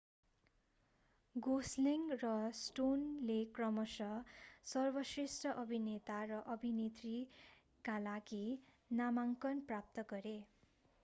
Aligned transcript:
Gosling 1.35 2.05
र 2.15 2.31
स्टोनले 2.59 3.35
क्रमशः 3.57 4.15
सर्वश्रेष्ठ 4.71 5.53
अभिनेता 5.55 6.17
र 6.25 6.41
अभिनेत्रीका 6.55 7.99
लागि 8.03 8.43
नामाङ्कन 8.95 9.65
प्राप्त 9.69 10.09
गरे 10.11 10.37